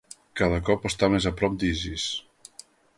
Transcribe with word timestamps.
Cada 0.39 0.57
cop 0.69 0.87
està 0.91 1.11
més 1.17 1.29
a 1.31 1.35
prop 1.43 1.61
d'Isis. 1.65 2.11